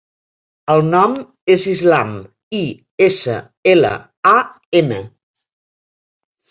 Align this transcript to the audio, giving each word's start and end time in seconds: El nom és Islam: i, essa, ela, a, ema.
El 0.75 0.79
nom 0.93 1.13
és 1.57 1.65
Islam: 1.73 2.15
i, 2.63 2.63
essa, 3.11 3.37
ela, 3.77 3.95
a, 4.35 4.37
ema. 4.85 5.03